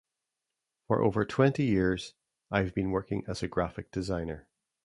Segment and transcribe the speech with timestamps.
[0.87, 2.15] For over twenty years,
[2.49, 4.47] I’ve been working as a graphic designer.